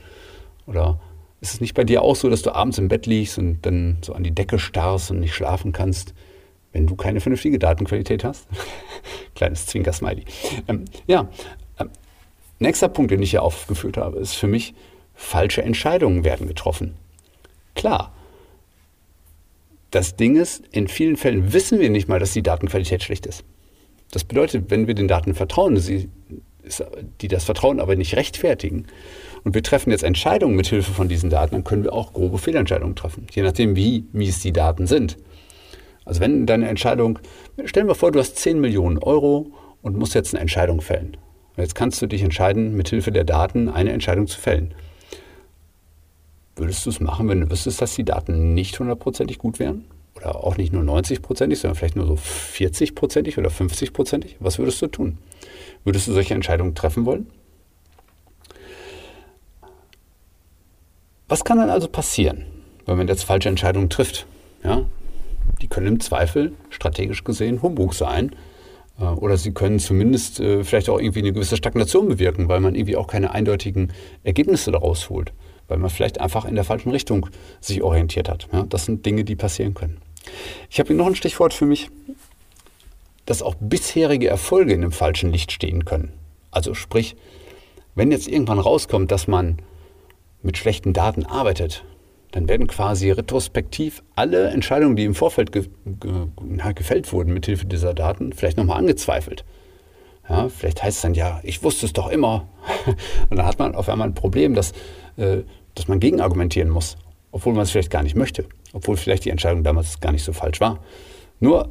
Oder 0.67 0.99
ist 1.41 1.55
es 1.55 1.61
nicht 1.61 1.73
bei 1.73 1.83
dir 1.83 2.03
auch 2.03 2.15
so, 2.15 2.29
dass 2.29 2.43
du 2.43 2.53
abends 2.53 2.77
im 2.77 2.87
Bett 2.87 3.07
liegst 3.07 3.39
und 3.39 3.65
dann 3.65 3.97
so 4.01 4.13
an 4.13 4.23
die 4.23 4.35
Decke 4.35 4.59
starrst 4.59 5.09
und 5.09 5.19
nicht 5.19 5.33
schlafen 5.33 5.71
kannst, 5.71 6.13
wenn 6.73 6.85
du 6.85 6.95
keine 6.95 7.19
vernünftige 7.21 7.57
Datenqualität 7.57 8.23
hast? 8.23 8.47
Kleines 9.35 9.65
Zwinker-Smiley. 9.65 10.25
Ähm, 10.67 10.85
ja, 11.07 11.27
ähm, 11.79 11.89
nächster 12.59 12.89
Punkt, 12.89 13.09
den 13.09 13.23
ich 13.23 13.31
hier 13.31 13.41
aufgeführt 13.41 13.97
habe, 13.97 14.19
ist 14.19 14.35
für 14.35 14.47
mich, 14.47 14.75
falsche 15.15 15.63
Entscheidungen 15.63 16.23
werden 16.23 16.47
getroffen. 16.47 16.93
Klar. 17.73 18.13
Das 19.89 20.15
Ding 20.15 20.35
ist, 20.35 20.63
in 20.71 20.87
vielen 20.87 21.17
Fällen 21.17 21.51
wissen 21.51 21.79
wir 21.79 21.89
nicht 21.89 22.07
mal, 22.07 22.19
dass 22.19 22.31
die 22.31 22.43
Datenqualität 22.43 23.03
schlecht 23.03 23.25
ist. 23.25 23.43
Das 24.11 24.23
bedeutet, 24.23 24.69
wenn 24.69 24.87
wir 24.87 24.93
den 24.93 25.07
Daten 25.07 25.33
vertrauen, 25.33 25.77
sie, 25.77 26.09
die 27.21 27.27
das 27.27 27.45
Vertrauen 27.45 27.79
aber 27.79 27.95
nicht 27.95 28.15
rechtfertigen, 28.15 28.87
und 29.43 29.55
wir 29.55 29.63
treffen 29.63 29.89
jetzt 29.89 30.03
Entscheidungen 30.03 30.55
mit 30.55 30.67
Hilfe 30.67 30.91
von 30.91 31.07
diesen 31.07 31.29
Daten, 31.29 31.55
dann 31.55 31.63
können 31.63 31.83
wir 31.83 31.93
auch 31.93 32.13
grobe 32.13 32.37
Fehlentscheidungen 32.37 32.95
treffen, 32.95 33.25
je 33.31 33.41
nachdem, 33.41 33.75
wie 33.75 34.05
mies 34.11 34.39
die 34.39 34.53
Daten 34.53 34.85
sind. 34.85 35.17
Also 36.05 36.19
wenn 36.19 36.45
deine 36.45 36.67
Entscheidung, 36.67 37.19
stellen 37.65 37.87
wir 37.87 37.95
vor, 37.95 38.11
du 38.11 38.19
hast 38.19 38.37
10 38.37 38.59
Millionen 38.59 38.97
Euro 38.99 39.51
und 39.81 39.97
musst 39.97 40.13
jetzt 40.13 40.33
eine 40.33 40.41
Entscheidung 40.41 40.81
fällen. 40.81 41.17
Und 41.55 41.63
jetzt 41.63 41.75
kannst 41.75 42.01
du 42.01 42.07
dich 42.07 42.21
entscheiden, 42.21 42.75
mit 42.75 42.89
Hilfe 42.89 43.11
der 43.11 43.23
Daten 43.23 43.69
eine 43.69 43.91
Entscheidung 43.91 44.27
zu 44.27 44.39
fällen. 44.39 44.73
Würdest 46.55 46.85
du 46.85 46.89
es 46.89 46.99
machen, 46.99 47.27
wenn 47.29 47.41
du 47.41 47.49
wüsstest, 47.49 47.81
dass 47.81 47.95
die 47.95 48.03
Daten 48.03 48.53
nicht 48.53 48.79
hundertprozentig 48.79 49.37
gut 49.37 49.59
wären? 49.59 49.85
Oder 50.15 50.43
auch 50.43 50.57
nicht 50.57 50.73
nur 50.73 50.83
90-prozentig, 50.83 51.57
sondern 51.59 51.75
vielleicht 51.75 51.95
nur 51.95 52.07
so 52.07 52.15
40-prozentig 52.15 53.37
oder 53.37 53.49
50-prozentig? 53.49 54.35
Was 54.39 54.59
würdest 54.59 54.81
du 54.81 54.87
tun? 54.87 55.17
Würdest 55.83 56.07
du 56.07 56.13
solche 56.13 56.33
Entscheidungen 56.33 56.75
treffen 56.75 57.05
wollen? 57.05 57.27
Was 61.27 61.43
kann 61.45 61.57
dann 61.57 61.69
also 61.69 61.87
passieren, 61.87 62.45
wenn 62.85 62.97
man 62.97 63.07
jetzt 63.07 63.23
falsche 63.23 63.49
Entscheidungen 63.49 63.89
trifft? 63.89 64.25
Ja, 64.63 64.85
die 65.61 65.67
können 65.67 65.87
im 65.87 65.99
Zweifel 65.99 66.53
strategisch 66.69 67.23
gesehen 67.23 67.61
Humbug 67.61 67.93
sein. 67.93 68.35
Äh, 68.99 69.05
oder 69.05 69.37
sie 69.37 69.53
können 69.53 69.79
zumindest 69.79 70.39
äh, 70.39 70.63
vielleicht 70.63 70.89
auch 70.89 70.99
irgendwie 70.99 71.19
eine 71.19 71.33
gewisse 71.33 71.57
Stagnation 71.57 72.07
bewirken, 72.07 72.47
weil 72.47 72.59
man 72.59 72.75
irgendwie 72.75 72.97
auch 72.97 73.07
keine 73.07 73.31
eindeutigen 73.31 73.91
Ergebnisse 74.23 74.71
daraus 74.71 75.09
holt. 75.09 75.33
Weil 75.71 75.77
man 75.77 75.89
vielleicht 75.89 76.19
einfach 76.19 76.43
in 76.43 76.55
der 76.55 76.65
falschen 76.65 76.91
Richtung 76.91 77.29
sich 77.61 77.81
orientiert 77.81 78.27
hat. 78.27 78.49
Ja, 78.51 78.63
das 78.63 78.83
sind 78.83 79.05
Dinge, 79.05 79.23
die 79.23 79.37
passieren 79.37 79.73
können. 79.73 80.01
Ich 80.69 80.79
habe 80.79 80.87
hier 80.87 80.97
noch 80.97 81.07
ein 81.07 81.15
Stichwort 81.15 81.53
für 81.53 81.65
mich, 81.65 81.89
dass 83.25 83.41
auch 83.41 83.55
bisherige 83.57 84.27
Erfolge 84.27 84.73
in 84.73 84.81
dem 84.81 84.91
falschen 84.91 85.31
Licht 85.31 85.53
stehen 85.53 85.85
können. 85.85 86.11
Also 86.51 86.73
sprich, 86.73 87.15
wenn 87.95 88.11
jetzt 88.11 88.27
irgendwann 88.27 88.59
rauskommt, 88.59 89.11
dass 89.11 89.29
man 89.29 89.59
mit 90.41 90.57
schlechten 90.57 90.91
Daten 90.91 91.25
arbeitet, 91.25 91.85
dann 92.31 92.49
werden 92.49 92.67
quasi 92.67 93.09
retrospektiv 93.09 94.03
alle 94.15 94.49
Entscheidungen, 94.49 94.97
die 94.97 95.05
im 95.05 95.15
Vorfeld 95.15 95.53
ge 95.53 95.69
ge 95.85 96.27
gefällt 96.75 97.13
wurden 97.13 97.33
mit 97.33 97.45
Hilfe 97.45 97.65
dieser 97.65 97.93
Daten, 97.93 98.33
vielleicht 98.33 98.57
nochmal 98.57 98.79
angezweifelt. 98.79 99.45
Ja, 100.27 100.49
vielleicht 100.49 100.83
heißt 100.83 100.97
es 100.97 101.01
dann 101.01 101.13
ja, 101.13 101.39
ich 101.43 101.63
wusste 101.63 101.85
es 101.85 101.93
doch 101.93 102.09
immer. 102.09 102.49
Und 103.29 103.37
dann 103.37 103.45
hat 103.45 103.59
man 103.59 103.75
auf 103.75 103.89
einmal 103.89 104.07
ein 104.07 104.13
Problem, 104.13 104.53
dass, 104.53 104.71
äh, 105.17 105.39
dass 105.75 105.87
man 105.87 105.99
gegenargumentieren 105.99 106.69
muss, 106.69 106.97
obwohl 107.31 107.53
man 107.53 107.63
es 107.63 107.71
vielleicht 107.71 107.91
gar 107.91 108.03
nicht 108.03 108.15
möchte 108.15 108.45
obwohl 108.73 108.97
vielleicht 108.97 109.25
die 109.25 109.29
Entscheidung 109.29 109.63
damals 109.63 109.99
gar 109.99 110.11
nicht 110.11 110.23
so 110.23 110.33
falsch 110.33 110.59
war. 110.59 110.79
Nur 111.39 111.69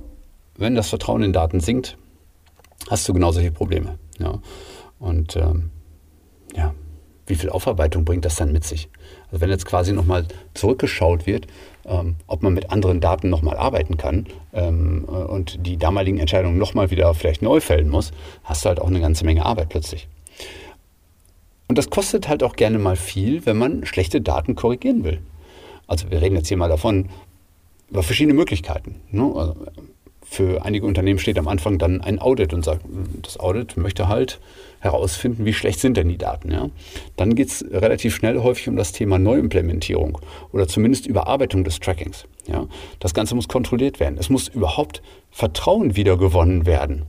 wenn 0.56 0.74
das 0.74 0.88
Vertrauen 0.88 1.22
in 1.22 1.32
Daten 1.32 1.60
sinkt, 1.60 1.96
hast 2.88 3.08
du 3.08 3.12
genau 3.12 3.32
solche 3.32 3.52
Probleme. 3.52 3.98
Ja. 4.18 4.40
Und 4.98 5.36
ähm, 5.36 5.70
ja, 6.54 6.74
wie 7.26 7.36
viel 7.36 7.50
Aufarbeitung 7.50 8.04
bringt 8.04 8.24
das 8.24 8.36
dann 8.36 8.52
mit 8.52 8.64
sich? 8.64 8.88
Also 9.30 9.40
wenn 9.40 9.50
jetzt 9.50 9.64
quasi 9.64 9.92
nochmal 9.92 10.26
zurückgeschaut 10.54 11.26
wird, 11.26 11.46
ähm, 11.86 12.16
ob 12.26 12.42
man 12.42 12.52
mit 12.52 12.70
anderen 12.70 13.00
Daten 13.00 13.30
nochmal 13.30 13.56
arbeiten 13.56 13.96
kann 13.96 14.26
ähm, 14.52 15.06
äh, 15.08 15.12
und 15.12 15.64
die 15.66 15.78
damaligen 15.78 16.18
Entscheidungen 16.18 16.58
nochmal 16.58 16.90
wieder 16.90 17.14
vielleicht 17.14 17.40
neu 17.40 17.60
fällen 17.60 17.88
muss, 17.88 18.10
hast 18.44 18.64
du 18.64 18.68
halt 18.68 18.80
auch 18.80 18.88
eine 18.88 19.00
ganze 19.00 19.24
Menge 19.24 19.46
Arbeit 19.46 19.70
plötzlich. 19.70 20.08
Und 21.70 21.78
das 21.78 21.88
kostet 21.88 22.26
halt 22.26 22.42
auch 22.42 22.56
gerne 22.56 22.80
mal 22.80 22.96
viel, 22.96 23.46
wenn 23.46 23.56
man 23.56 23.86
schlechte 23.86 24.20
Daten 24.20 24.56
korrigieren 24.56 25.04
will. 25.04 25.20
Also 25.86 26.10
wir 26.10 26.20
reden 26.20 26.34
jetzt 26.34 26.48
hier 26.48 26.56
mal 26.56 26.68
davon, 26.68 27.08
über 27.88 28.02
verschiedene 28.02 28.34
Möglichkeiten. 28.34 28.96
Ne? 29.12 29.32
Also 29.36 29.54
für 30.20 30.64
einige 30.64 30.84
Unternehmen 30.84 31.20
steht 31.20 31.38
am 31.38 31.46
Anfang 31.46 31.78
dann 31.78 32.00
ein 32.00 32.18
Audit 32.18 32.52
und 32.54 32.64
sagt, 32.64 32.84
das 33.22 33.38
Audit 33.38 33.76
möchte 33.76 34.08
halt 34.08 34.40
herausfinden, 34.80 35.44
wie 35.44 35.52
schlecht 35.52 35.78
sind 35.78 35.96
denn 35.96 36.08
die 36.08 36.18
Daten. 36.18 36.50
Ja? 36.50 36.70
Dann 37.16 37.36
geht 37.36 37.50
es 37.50 37.64
relativ 37.70 38.16
schnell 38.16 38.40
häufig 38.40 38.68
um 38.68 38.74
das 38.74 38.90
Thema 38.90 39.20
Neuimplementierung 39.20 40.18
oder 40.50 40.66
zumindest 40.66 41.06
Überarbeitung 41.06 41.62
des 41.62 41.78
Trackings. 41.78 42.24
Ja? 42.48 42.66
Das 42.98 43.14
Ganze 43.14 43.36
muss 43.36 43.46
kontrolliert 43.46 44.00
werden. 44.00 44.16
Es 44.18 44.28
muss 44.28 44.48
überhaupt 44.48 45.02
Vertrauen 45.30 45.94
wieder 45.94 46.16
gewonnen 46.16 46.66
werden. 46.66 47.04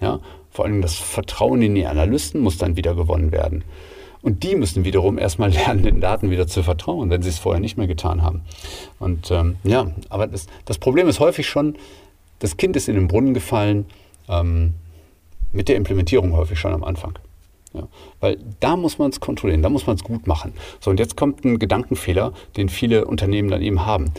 Ja? 0.00 0.20
Vor 0.50 0.64
allem 0.64 0.82
das 0.82 0.94
Vertrauen 0.94 1.62
in 1.62 1.74
die 1.74 1.86
Analysten 1.86 2.40
muss 2.40 2.58
dann 2.58 2.76
wieder 2.76 2.94
gewonnen 2.94 3.32
werden. 3.32 3.64
Und 4.22 4.42
die 4.42 4.56
müssen 4.56 4.84
wiederum 4.84 5.18
erstmal 5.18 5.50
lernen, 5.52 5.82
den 5.82 6.00
Daten 6.00 6.30
wieder 6.30 6.46
zu 6.46 6.62
vertrauen, 6.62 7.10
wenn 7.10 7.22
sie 7.22 7.28
es 7.28 7.38
vorher 7.38 7.60
nicht 7.60 7.76
mehr 7.76 7.86
getan 7.86 8.22
haben. 8.22 8.42
Und 8.98 9.30
ähm, 9.30 9.56
ja, 9.64 9.92
aber 10.08 10.26
das, 10.26 10.46
das 10.64 10.78
Problem 10.78 11.08
ist 11.08 11.20
häufig 11.20 11.46
schon, 11.46 11.76
das 12.40 12.56
Kind 12.56 12.76
ist 12.76 12.88
in 12.88 12.96
den 12.96 13.08
Brunnen 13.08 13.34
gefallen, 13.34 13.86
ähm, 14.28 14.74
mit 15.52 15.68
der 15.68 15.76
Implementierung 15.76 16.32
häufig 16.32 16.58
schon 16.58 16.72
am 16.72 16.84
Anfang. 16.84 17.18
Ja, 17.72 17.88
weil 18.20 18.38
da 18.60 18.76
muss 18.76 18.98
man 18.98 19.10
es 19.10 19.20
kontrollieren, 19.20 19.62
da 19.62 19.68
muss 19.68 19.86
man 19.86 19.96
es 19.96 20.02
gut 20.02 20.26
machen. 20.26 20.54
So, 20.80 20.90
und 20.90 20.98
jetzt 20.98 21.16
kommt 21.16 21.44
ein 21.44 21.58
Gedankenfehler, 21.58 22.32
den 22.56 22.68
viele 22.68 23.04
Unternehmen 23.04 23.50
dann 23.50 23.62
eben 23.62 23.84
haben. 23.84 24.12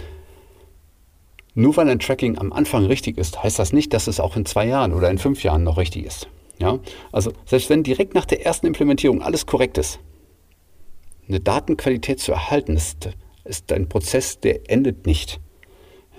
Nur 1.58 1.76
weil 1.76 1.90
ein 1.90 1.98
Tracking 1.98 2.38
am 2.38 2.54
Anfang 2.54 2.86
richtig 2.86 3.18
ist, 3.18 3.42
heißt 3.42 3.58
das 3.58 3.74
nicht, 3.74 3.92
dass 3.92 4.06
es 4.06 4.20
auch 4.20 4.36
in 4.36 4.46
zwei 4.46 4.68
Jahren 4.68 4.94
oder 4.94 5.10
in 5.10 5.18
fünf 5.18 5.42
Jahren 5.42 5.64
noch 5.64 5.78
richtig 5.78 6.06
ist. 6.06 6.30
Ja? 6.60 6.78
Also 7.12 7.32
selbst 7.46 7.72
wenn 7.72 7.82
direkt 7.82 8.14
nach 8.14 8.26
der 8.26 8.46
ersten 8.46 8.68
Implementierung 8.68 9.24
alles 9.24 9.48
korrekt 9.48 9.80
ist, 9.80 10.00
eine 11.28 11.40
Datenqualität 11.40 12.20
zu 12.20 12.32
erhalten, 12.32 12.76
ist, 12.76 13.10
ist 13.44 13.72
ein 13.74 13.90
Prozess, 13.90 14.40
der 14.40 14.70
endet 14.70 15.08
nicht. 15.08 15.40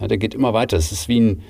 Ja, 0.01 0.09
der 0.09 0.19
geht 0.19 0.35
immer 0.35 0.55
weiter. 0.55 0.77
Es 0.77 0.91
ist 0.91 1.07
wie 1.07 1.21
ein, 1.21 1.43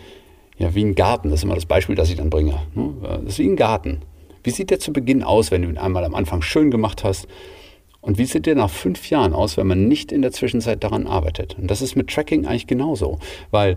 ja, 0.59 0.75
wie 0.75 0.85
ein 0.85 0.95
Garten, 0.95 1.31
das 1.31 1.41
ist 1.41 1.45
immer 1.45 1.55
das 1.55 1.65
Beispiel, 1.65 1.95
das 1.95 2.11
ich 2.11 2.17
dann 2.17 2.29
bringe. 2.29 2.61
Ne? 2.75 2.93
Das 3.01 3.33
ist 3.33 3.39
wie 3.39 3.49
ein 3.49 3.57
Garten. 3.57 4.03
Wie 4.43 4.51
sieht 4.51 4.69
der 4.69 4.81
zu 4.81 4.93
Beginn 4.93 5.23
aus, 5.23 5.51
wenn 5.51 5.63
du 5.63 5.69
ihn 5.71 5.79
einmal 5.79 6.05
am 6.05 6.15
Anfang 6.15 6.43
schön 6.43 6.71
gemacht 6.71 7.05
hast? 7.05 7.27
Und 8.01 8.19
wie 8.19 8.25
sieht 8.25 8.47
der 8.47 8.55
nach 8.55 8.71
fünf 8.71 9.11
Jahren 9.11 9.33
aus, 9.33 9.57
wenn 9.57 9.67
man 9.67 9.89
nicht 9.89 10.13
in 10.13 10.23
der 10.23 10.33
Zwischenzeit 10.33 10.85
daran 10.85 11.07
arbeitet? 11.07 11.57
Und 11.59 11.71
das 11.71 11.83
ist 11.83 11.97
mit 11.97 12.09
Tracking 12.09 12.47
eigentlich 12.47 12.67
genauso. 12.67 13.19
Weil, 13.51 13.77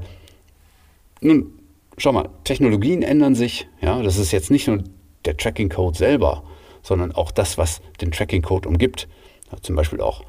nun, 1.22 1.54
schau 1.98 2.12
mal, 2.12 2.30
Technologien 2.44 3.01
ändern 3.01 3.36
sich. 3.36 3.68
Ja, 3.82 4.01
das 4.01 4.18
ist 4.18 4.32
jetzt 4.32 4.51
nicht 4.51 4.68
nur 4.68 4.84
der 5.25 5.38
Tracking-Code 5.38 5.98
selber, 5.98 6.44
sondern 6.84 7.12
auch 7.12 7.32
das, 7.32 7.58
was 7.58 7.82
den 8.00 8.12
Tracking-Code 8.12 8.68
umgibt. 8.68 9.08
Ja, 9.51 9.58
zum 9.62 9.75
Beispiel 9.75 10.01
auch 10.01 10.24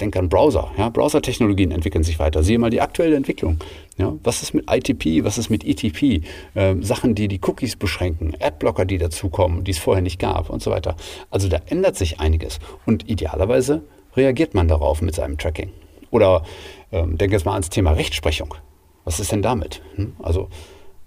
denk 0.00 0.16
an 0.16 0.28
Browser. 0.28 0.70
Ja? 0.76 0.88
Browser-Technologien 0.88 1.70
entwickeln 1.70 2.04
sich 2.04 2.18
weiter. 2.18 2.42
Siehe 2.42 2.58
mal 2.58 2.70
die 2.70 2.80
aktuelle 2.80 3.16
Entwicklung. 3.16 3.58
Ja? 3.96 4.14
Was 4.22 4.42
ist 4.42 4.54
mit 4.54 4.70
ITP? 4.70 5.24
Was 5.24 5.38
ist 5.38 5.50
mit 5.50 5.64
ETP? 5.64 6.24
Ähm, 6.54 6.82
Sachen, 6.82 7.14
die 7.14 7.28
die 7.28 7.40
Cookies 7.42 7.76
beschränken, 7.76 8.34
Adblocker, 8.40 8.84
die 8.84 8.98
dazukommen, 8.98 9.64
die 9.64 9.72
es 9.72 9.78
vorher 9.78 10.02
nicht 10.02 10.18
gab 10.18 10.50
und 10.50 10.62
so 10.62 10.70
weiter. 10.70 10.96
Also 11.30 11.48
da 11.48 11.58
ändert 11.66 11.96
sich 11.96 12.20
einiges. 12.20 12.58
Und 12.86 13.08
idealerweise 13.08 13.82
reagiert 14.16 14.54
man 14.54 14.68
darauf 14.68 15.02
mit 15.02 15.14
seinem 15.14 15.38
Tracking. 15.38 15.70
Oder 16.10 16.42
ähm, 16.92 17.18
denk 17.18 17.32
jetzt 17.32 17.44
mal 17.44 17.52
ans 17.52 17.70
Thema 17.70 17.92
Rechtsprechung. 17.92 18.54
Was 19.04 19.20
ist 19.20 19.32
denn 19.32 19.42
damit? 19.42 19.82
Hm? 19.96 20.14
Also 20.20 20.48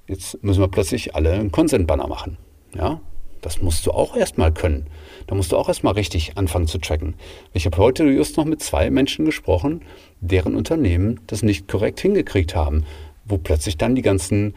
jetzt 0.08 0.44
müssen 0.44 0.62
wir 0.62 0.68
plötzlich 0.68 1.16
alle 1.16 1.34
einen 1.34 1.52
Consent-Banner 1.52 2.08
machen. 2.08 2.38
Ja? 2.76 3.02
Das 3.42 3.62
musst 3.62 3.86
du 3.86 3.92
auch 3.92 4.16
erstmal 4.16 4.54
können. 4.54 4.88
Da 5.28 5.36
musst 5.36 5.52
du 5.52 5.58
auch 5.58 5.68
erstmal 5.68 5.94
richtig 5.94 6.38
anfangen 6.38 6.68
zu 6.68 6.78
tracken. 6.78 7.16
Ich 7.54 7.66
habe 7.66 7.78
heute 7.78 8.04
just 8.06 8.38
noch 8.38 8.46
mit 8.46 8.62
zwei 8.62 8.90
Menschen 8.90 9.26
gesprochen, 9.26 9.82
deren 10.20 10.56
Unternehmen 10.56 11.20
das 11.28 11.44
nicht 11.44 11.68
korrekt 11.68 12.00
hingekriegt 12.00 12.56
haben, 12.56 12.86
wo 13.26 13.38
plötzlich 13.38 13.78
dann 13.78 13.96
die 13.96 14.02
ganzen 14.02 14.56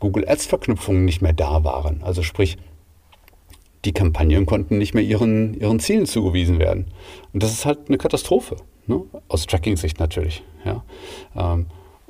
Google 0.00 0.28
Ads-Verknüpfungen 0.28 1.04
nicht 1.04 1.22
mehr 1.22 1.32
da 1.32 1.64
waren. 1.64 2.02
Also 2.02 2.22
sprich, 2.22 2.58
die 3.84 3.92
Kampagnen 3.92 4.46
konnten 4.46 4.78
nicht 4.78 4.94
mehr 4.94 5.04
ihren, 5.04 5.54
ihren 5.54 5.80
Zielen 5.80 6.06
zugewiesen 6.06 6.58
werden. 6.58 6.86
Und 7.32 7.42
das 7.42 7.52
ist 7.52 7.64
halt 7.64 7.88
eine 7.88 7.98
Katastrophe, 7.98 8.56
ne? 8.86 9.02
aus 9.28 9.46
Tracking-Sicht 9.46 9.98
natürlich. 10.00 10.42
Ja? 10.64 10.84
Ähm, 11.36 11.66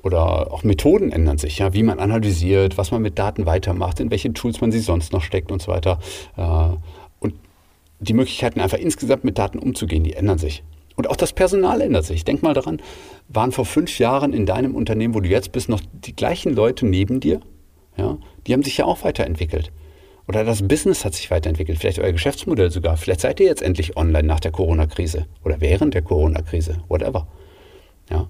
oder 0.07 0.53
auch 0.53 0.63
Methoden 0.63 1.11
ändern 1.11 1.37
sich, 1.37 1.59
ja, 1.59 1.75
wie 1.75 1.83
man 1.83 1.99
analysiert, 1.99 2.79
was 2.79 2.93
man 2.93 3.03
mit 3.03 3.19
Daten 3.19 3.45
weitermacht, 3.45 3.99
in 3.99 4.13
welche 4.13 4.33
Tools 4.33 4.61
man 4.61 4.71
sie 4.71 4.79
sonst 4.79 5.13
noch 5.13 5.23
steckt 5.23 5.51
und 5.51 5.61
so 5.61 5.73
weiter. 5.73 5.99
Äh, 6.37 6.77
und 7.19 7.35
die 7.99 8.13
Möglichkeiten, 8.15 8.61
einfach 8.61 8.79
insgesamt 8.79 9.25
mit 9.25 9.37
Daten 9.37 9.59
umzugehen, 9.59 10.05
die 10.05 10.15
ändern 10.15 10.39
sich. 10.39 10.63
Und 10.95 11.11
auch 11.11 11.17
das 11.17 11.33
Personal 11.33 11.81
ändert 11.81 12.05
sich. 12.05 12.25
Denk 12.25 12.45
mal 12.45 12.55
daran, 12.55 12.81
waren 13.29 13.51
vor 13.51 13.65
fünf 13.65 13.99
Jahren 13.99 14.33
in 14.33 14.47
deinem 14.47 14.77
Unternehmen, 14.77 15.13
wo 15.13 15.21
du 15.21 15.29
jetzt 15.29 15.51
bist, 15.51 15.69
noch 15.69 15.81
die 15.93 16.15
gleichen 16.15 16.55
Leute 16.55 16.87
neben 16.87 17.19
dir? 17.19 17.41
Ja, 17.97 18.17
die 18.47 18.53
haben 18.53 18.63
sich 18.63 18.77
ja 18.77 18.85
auch 18.85 19.03
weiterentwickelt. 19.03 19.73
Oder 20.29 20.45
das 20.45 20.67
Business 20.67 21.05
hat 21.05 21.15
sich 21.15 21.33
weiterentwickelt, 21.33 21.79
vielleicht 21.79 21.99
euer 21.99 22.13
Geschäftsmodell 22.13 22.71
sogar. 22.71 22.97
Vielleicht 22.97 23.21
seid 23.21 23.41
ihr 23.41 23.47
jetzt 23.47 23.63
endlich 23.63 23.97
online 23.97 24.27
nach 24.27 24.41
der 24.41 24.53
Corona-Krise 24.53 25.27
oder 25.45 25.61
während 25.61 25.95
der 25.95 26.03
Corona-Krise, 26.03 26.79
whatever. 26.89 27.27
Ja, 28.09 28.29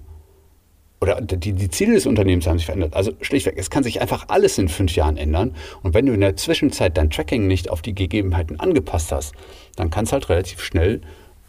oder 0.99 1.21
die, 1.21 1.53
die 1.53 1.69
Ziele 1.69 1.93
des 1.93 2.05
Unternehmens 2.05 2.47
haben 2.47 2.57
sich 2.57 2.65
verändert. 2.65 2.95
Also 2.95 3.11
schlichtweg, 3.21 3.55
es 3.57 3.69
kann 3.69 3.83
sich 3.83 4.01
einfach 4.01 4.25
alles 4.29 4.57
in 4.57 4.67
fünf 4.67 4.95
Jahren 4.95 5.17
ändern. 5.17 5.55
Und 5.83 5.93
wenn 5.93 6.07
du 6.07 6.13
in 6.13 6.21
der 6.21 6.35
Zwischenzeit 6.35 6.97
dein 6.97 7.11
Tracking 7.11 7.45
nicht 7.45 7.69
auf 7.69 7.81
die 7.81 7.93
Gegebenheiten 7.93 8.59
angepasst 8.59 9.11
hast, 9.11 9.33
dann 9.75 9.91
kann 9.91 10.05
es 10.05 10.11
halt 10.11 10.29
relativ 10.29 10.63
schnell 10.63 11.01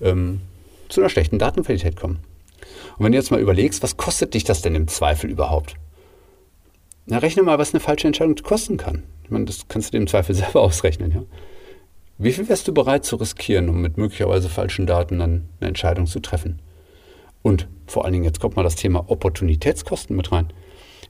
ähm, 0.02 0.42
zu 0.88 1.00
einer 1.00 1.08
schlechten 1.08 1.38
Datenqualität 1.38 1.96
kommen. 1.96 2.18
Und 2.98 3.04
wenn 3.04 3.12
du 3.12 3.18
jetzt 3.18 3.30
mal 3.30 3.40
überlegst, 3.40 3.82
was 3.82 3.96
kostet 3.96 4.34
dich 4.34 4.44
das 4.44 4.60
denn 4.60 4.74
im 4.74 4.88
Zweifel 4.88 5.30
überhaupt? 5.30 5.76
Na, 7.06 7.18
rechne 7.18 7.42
mal, 7.42 7.58
was 7.58 7.72
eine 7.72 7.80
falsche 7.80 8.06
Entscheidung 8.06 8.36
kosten 8.36 8.76
kann. 8.76 9.02
Ich 9.24 9.30
meine, 9.30 9.46
das 9.46 9.66
kannst 9.68 9.88
du 9.88 9.92
dir 9.92 10.02
im 10.02 10.08
Zweifel 10.08 10.34
selber 10.34 10.60
ausrechnen. 10.60 11.10
Ja? 11.12 11.22
Wie 12.18 12.32
viel 12.32 12.48
wärst 12.48 12.68
du 12.68 12.74
bereit 12.74 13.06
zu 13.06 13.16
riskieren, 13.16 13.68
um 13.70 13.80
mit 13.80 13.96
möglicherweise 13.96 14.48
falschen 14.48 14.86
Daten 14.86 15.18
dann 15.18 15.48
eine 15.60 15.68
Entscheidung 15.68 16.06
zu 16.06 16.20
treffen? 16.20 16.60
Und 17.42 17.68
vor 17.90 18.04
allen 18.04 18.12
Dingen, 18.12 18.24
jetzt 18.24 18.40
kommt 18.40 18.56
mal 18.56 18.62
das 18.62 18.76
Thema 18.76 19.10
Opportunitätskosten 19.10 20.16
mit 20.16 20.32
rein. 20.32 20.52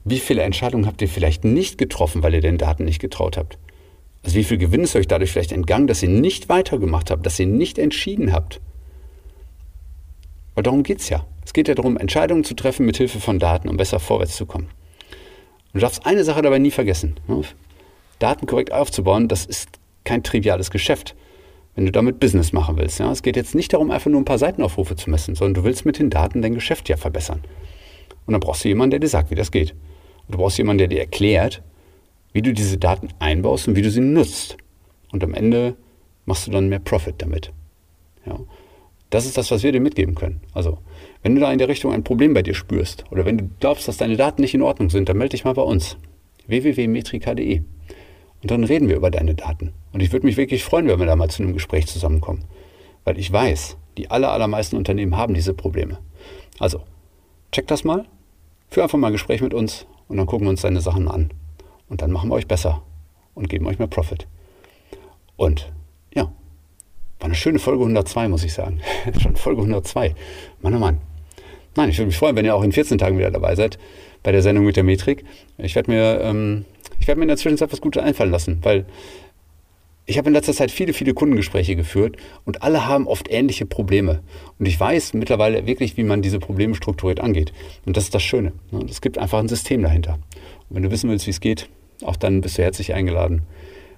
Wie 0.05 0.19
viele 0.19 0.43
Entscheidungen 0.43 0.85
habt 0.85 1.01
ihr 1.01 1.09
vielleicht 1.09 1.43
nicht 1.43 1.77
getroffen, 1.77 2.23
weil 2.23 2.33
ihr 2.33 2.41
den 2.41 2.57
Daten 2.57 2.85
nicht 2.85 2.99
getraut 2.99 3.37
habt? 3.37 3.57
Also 4.23 4.35
wie 4.35 4.43
viel 4.43 4.57
Gewinn 4.57 4.81
ist 4.81 4.95
euch 4.95 5.07
dadurch 5.07 5.31
vielleicht 5.31 5.51
entgangen, 5.51 5.87
dass 5.87 6.03
ihr 6.03 6.09
nicht 6.09 6.49
weitergemacht 6.49 7.11
habt, 7.11 7.25
dass 7.25 7.39
ihr 7.39 7.47
nicht 7.47 7.77
entschieden 7.77 8.33
habt? 8.33 8.59
Weil 10.55 10.63
darum 10.63 10.83
geht 10.83 10.99
es 10.99 11.09
ja. 11.09 11.25
Es 11.45 11.53
geht 11.53 11.67
ja 11.67 11.75
darum, 11.75 11.97
Entscheidungen 11.97 12.43
zu 12.43 12.53
treffen 12.53 12.85
mit 12.85 12.97
Hilfe 12.97 13.19
von 13.19 13.39
Daten, 13.39 13.69
um 13.69 13.77
besser 13.77 13.99
vorwärts 13.99 14.35
zu 14.35 14.45
kommen. 14.45 14.65
Und 14.65 15.75
du 15.75 15.79
darfst 15.79 16.05
eine 16.05 16.23
Sache 16.23 16.41
dabei 16.41 16.59
nie 16.59 16.71
vergessen. 16.71 17.15
Daten 18.19 18.45
korrekt 18.45 18.71
aufzubauen, 18.71 19.27
das 19.27 19.45
ist 19.45 19.69
kein 20.03 20.23
triviales 20.23 20.71
Geschäft 20.71 21.15
wenn 21.79 21.85
du 21.85 21.93
damit 21.93 22.19
Business 22.19 22.51
machen 22.51 22.75
willst. 22.75 22.99
Ja? 22.99 23.09
Es 23.09 23.23
geht 23.23 23.37
jetzt 23.37 23.55
nicht 23.55 23.71
darum, 23.71 23.89
einfach 23.89 24.11
nur 24.11 24.19
ein 24.19 24.25
paar 24.25 24.37
Seitenaufrufe 24.37 24.97
zu 24.97 25.09
messen, 25.09 25.35
sondern 25.35 25.53
du 25.53 25.63
willst 25.63 25.85
mit 25.85 25.97
den 25.97 26.09
Daten 26.09 26.41
dein 26.41 26.53
Geschäft 26.53 26.89
ja 26.89 26.97
verbessern. 26.97 27.39
Und 28.25 28.33
dann 28.33 28.41
brauchst 28.41 28.65
du 28.65 28.67
jemanden, 28.67 28.91
der 28.91 28.99
dir 28.99 29.07
sagt, 29.07 29.31
wie 29.31 29.35
das 29.35 29.49
geht. 29.49 29.71
Und 30.27 30.35
du 30.35 30.39
brauchst 30.39 30.57
jemanden, 30.57 30.79
der 30.79 30.87
dir 30.89 30.99
erklärt, 30.99 31.63
wie 32.33 32.41
du 32.41 32.51
diese 32.51 32.77
Daten 32.77 33.07
einbaust 33.19 33.69
und 33.69 33.77
wie 33.77 33.81
du 33.81 33.89
sie 33.89 34.01
nutzt. 34.01 34.57
Und 35.13 35.23
am 35.23 35.33
Ende 35.33 35.77
machst 36.25 36.47
du 36.47 36.51
dann 36.51 36.67
mehr 36.67 36.79
Profit 36.79 37.15
damit. 37.19 37.53
Ja? 38.25 38.37
Das 39.09 39.25
ist 39.25 39.37
das, 39.37 39.49
was 39.49 39.63
wir 39.63 39.71
dir 39.71 39.79
mitgeben 39.79 40.15
können. 40.15 40.41
Also, 40.53 40.79
wenn 41.23 41.33
du 41.33 41.39
da 41.39 41.49
in 41.49 41.59
der 41.59 41.69
Richtung 41.69 41.93
ein 41.93 42.03
Problem 42.03 42.33
bei 42.33 42.41
dir 42.41 42.55
spürst 42.55 43.05
oder 43.09 43.23
wenn 43.23 43.37
du 43.37 43.49
glaubst, 43.61 43.87
dass 43.87 43.95
deine 43.95 44.17
Daten 44.17 44.41
nicht 44.41 44.53
in 44.53 44.63
Ordnung 44.63 44.89
sind, 44.89 45.07
dann 45.07 45.17
melde 45.17 45.31
dich 45.31 45.45
mal 45.45 45.53
bei 45.53 45.61
uns. 45.61 45.95
www.metrika.de 46.45 47.61
und 48.41 48.51
dann 48.51 48.63
reden 48.63 48.87
wir 48.87 48.95
über 48.95 49.11
deine 49.11 49.35
Daten. 49.35 49.73
Und 49.91 50.01
ich 50.01 50.11
würde 50.11 50.25
mich 50.25 50.37
wirklich 50.37 50.63
freuen, 50.63 50.87
wenn 50.87 50.99
wir 50.99 51.05
da 51.05 51.15
mal 51.15 51.29
zu 51.29 51.43
einem 51.43 51.53
Gespräch 51.53 51.87
zusammenkommen. 51.87 52.45
Weil 53.03 53.17
ich 53.17 53.31
weiß, 53.31 53.77
die 53.97 54.11
aller, 54.11 54.31
allermeisten 54.31 54.77
Unternehmen 54.77 55.17
haben 55.17 55.33
diese 55.33 55.53
Probleme. 55.53 55.97
Also, 56.57 56.81
check 57.51 57.67
das 57.67 57.83
mal, 57.83 58.05
führ 58.69 58.83
einfach 58.83 58.97
mal 58.97 59.07
ein 59.07 59.13
Gespräch 59.13 59.41
mit 59.41 59.53
uns 59.53 59.85
und 60.07 60.17
dann 60.17 60.25
gucken 60.25 60.45
wir 60.45 60.51
uns 60.51 60.61
deine 60.61 60.81
Sachen 60.81 61.07
an. 61.07 61.31
Und 61.89 62.01
dann 62.01 62.11
machen 62.11 62.29
wir 62.29 62.35
euch 62.35 62.47
besser 62.47 62.81
und 63.33 63.49
geben 63.49 63.65
euch 63.67 63.79
mehr 63.79 63.87
Profit. 63.87 64.27
Und 65.35 65.71
ja, 66.13 66.23
war 66.23 67.25
eine 67.25 67.35
schöne 67.35 67.59
Folge 67.59 67.83
102, 67.83 68.29
muss 68.29 68.43
ich 68.43 68.53
sagen. 68.53 68.79
Schon 69.21 69.35
Folge 69.35 69.61
102. 69.61 70.15
Mann, 70.61 70.75
oh 70.75 70.79
Mann. 70.79 70.99
Nein, 71.75 71.89
ich 71.89 71.97
würde 71.97 72.07
mich 72.07 72.17
freuen, 72.17 72.35
wenn 72.35 72.45
ihr 72.45 72.55
auch 72.55 72.63
in 72.63 72.71
14 72.71 72.97
Tagen 72.97 73.17
wieder 73.17 73.31
dabei 73.31 73.55
seid 73.55 73.79
bei 74.23 74.31
der 74.31 74.41
Sendung 74.41 74.65
mit 74.65 74.75
der 74.75 74.83
Metrik. 74.83 75.23
Ich 75.57 75.75
werde 75.75 75.91
mir, 75.91 76.21
ähm, 76.21 76.65
werd 77.09 77.17
mir 77.17 77.23
in 77.23 77.29
der 77.29 77.37
Zwischenzeit 77.37 77.71
was 77.73 77.81
Gutes 77.81 78.01
einfallen 78.01 78.31
lassen, 78.31 78.59
weil 78.61 78.85
ich 80.05 80.17
habe 80.17 80.27
in 80.27 80.33
letzter 80.33 80.53
Zeit 80.53 80.71
viele, 80.71 80.93
viele 80.93 81.13
Kundengespräche 81.13 81.75
geführt 81.75 82.17
und 82.45 82.63
alle 82.63 82.87
haben 82.87 83.07
oft 83.07 83.29
ähnliche 83.29 83.65
Probleme. 83.65 84.21
Und 84.57 84.67
ich 84.67 84.79
weiß 84.79 85.13
mittlerweile 85.13 85.67
wirklich, 85.67 85.97
wie 85.97 86.03
man 86.03 86.21
diese 86.21 86.39
Probleme 86.39 86.73
strukturiert 86.73 87.19
angeht. 87.19 87.51
Und 87.85 87.97
das 87.97 88.05
ist 88.05 88.15
das 88.15 88.23
Schöne. 88.23 88.53
Ne? 88.71 88.85
Es 88.89 89.01
gibt 89.01 89.17
einfach 89.17 89.39
ein 89.39 89.47
System 89.47 89.83
dahinter. 89.83 90.13
Und 90.69 90.75
wenn 90.75 90.83
du 90.83 90.91
wissen 90.91 91.09
willst, 91.09 91.27
wie 91.27 91.31
es 91.31 91.41
geht, 91.41 91.69
auch 92.03 92.15
dann 92.15 92.41
bist 92.41 92.57
du 92.57 92.63
herzlich 92.63 92.93
eingeladen, 92.93 93.43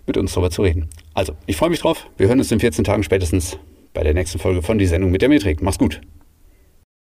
mit 0.05 0.17
uns 0.17 0.33
darüber 0.33 0.51
zu 0.51 0.63
reden. 0.63 0.89
Also, 1.13 1.33
ich 1.45 1.55
freue 1.55 1.69
mich 1.69 1.79
drauf. 1.79 2.07
Wir 2.17 2.27
hören 2.27 2.39
uns 2.39 2.51
in 2.51 2.59
14 2.59 2.83
Tagen 2.83 3.03
spätestens 3.03 3.57
bei 3.93 4.03
der 4.03 4.13
nächsten 4.13 4.39
Folge 4.39 4.61
von 4.61 4.77
Die 4.77 4.87
Sendung 4.87 5.11
mit 5.11 5.21
der 5.21 5.29
Metrik. 5.29 5.61
Mach's 5.61 5.77
gut. 5.77 6.01